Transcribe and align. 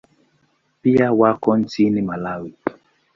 Pia 0.81 1.11
wako 1.13 1.57
nchini 1.57 2.01
Malawi. 2.01 2.53